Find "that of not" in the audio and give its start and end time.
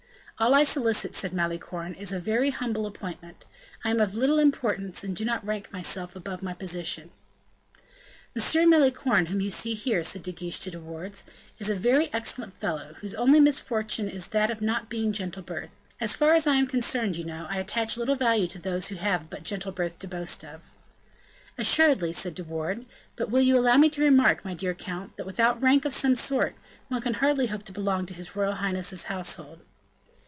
14.29-14.89